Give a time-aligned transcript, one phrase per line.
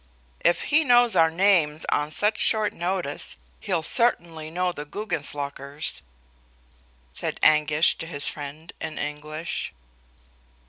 [0.39, 6.01] "If he knows our names on such short notice, he'll certainly know the Guggenslockers,"
[7.13, 9.71] said Anguish to his friend, in English.